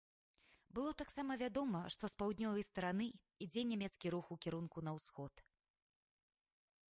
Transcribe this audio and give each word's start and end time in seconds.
Было 0.77 0.91
таксама 1.01 1.35
вядома, 1.41 1.81
што 1.95 2.03
з 2.13 2.17
паўднёвай 2.21 2.63
стараны 2.69 3.07
ідзе 3.47 3.61
нямецкі 3.73 4.07
рух 4.15 4.25
у 4.37 4.37
кірунку 4.45 4.77
на 4.87 4.91
ўсход. 4.97 5.33